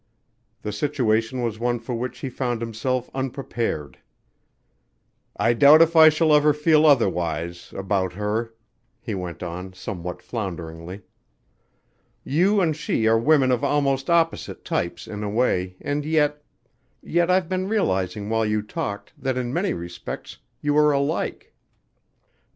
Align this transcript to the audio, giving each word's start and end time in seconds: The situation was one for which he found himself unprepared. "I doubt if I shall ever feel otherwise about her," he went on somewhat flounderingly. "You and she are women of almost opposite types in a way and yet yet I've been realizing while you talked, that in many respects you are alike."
The 0.63 0.71
situation 0.71 1.43
was 1.43 1.59
one 1.59 1.77
for 1.77 1.93
which 1.93 2.21
he 2.21 2.29
found 2.31 2.59
himself 2.59 3.07
unprepared. 3.13 3.99
"I 5.37 5.53
doubt 5.53 5.79
if 5.83 5.95
I 5.95 6.09
shall 6.09 6.33
ever 6.33 6.53
feel 6.55 6.87
otherwise 6.87 7.71
about 7.77 8.13
her," 8.13 8.51
he 8.99 9.13
went 9.13 9.43
on 9.43 9.73
somewhat 9.73 10.23
flounderingly. 10.23 11.03
"You 12.23 12.61
and 12.61 12.75
she 12.75 13.05
are 13.07 13.19
women 13.19 13.51
of 13.51 13.63
almost 13.63 14.09
opposite 14.09 14.65
types 14.65 15.05
in 15.05 15.21
a 15.21 15.29
way 15.29 15.75
and 15.79 16.03
yet 16.03 16.41
yet 17.03 17.29
I've 17.29 17.47
been 17.47 17.69
realizing 17.69 18.27
while 18.27 18.43
you 18.43 18.63
talked, 18.63 19.13
that 19.19 19.37
in 19.37 19.53
many 19.53 19.71
respects 19.71 20.39
you 20.61 20.75
are 20.79 20.91
alike." 20.91 21.53